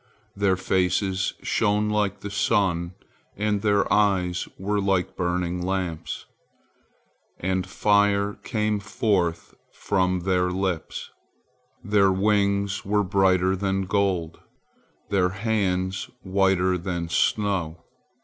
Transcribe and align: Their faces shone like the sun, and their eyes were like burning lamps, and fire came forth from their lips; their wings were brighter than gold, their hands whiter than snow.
Their 0.35 0.57
faces 0.57 1.33
shone 1.43 1.91
like 1.91 2.21
the 2.21 2.31
sun, 2.31 2.93
and 3.37 3.61
their 3.61 3.85
eyes 3.93 4.47
were 4.57 4.81
like 4.81 5.15
burning 5.15 5.61
lamps, 5.61 6.25
and 7.37 7.67
fire 7.69 8.33
came 8.43 8.79
forth 8.79 9.53
from 9.71 10.21
their 10.21 10.49
lips; 10.49 11.11
their 11.83 12.11
wings 12.11 12.83
were 12.83 13.03
brighter 13.03 13.55
than 13.55 13.83
gold, 13.85 14.39
their 15.09 15.29
hands 15.29 16.09
whiter 16.23 16.79
than 16.79 17.07
snow. 17.07 17.83